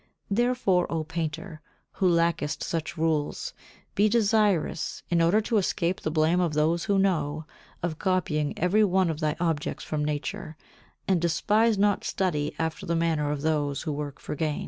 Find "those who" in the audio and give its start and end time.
6.55-6.97, 13.43-13.91